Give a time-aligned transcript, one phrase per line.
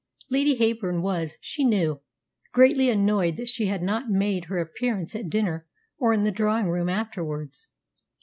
[0.31, 2.01] Lady Heyburn was, she knew,
[2.53, 5.67] greatly annoyed that she had not made her appearance at dinner
[5.99, 7.67] or in the drawing room afterwards.